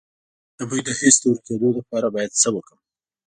د 0.57 0.59
بوی 0.69 0.81
د 0.87 0.89
حس 0.99 1.15
د 1.21 1.23
ورکیدو 1.33 1.69
لپاره 1.77 2.07
باید 2.15 2.37
څه 2.41 2.49
وکړم؟ 2.55 2.79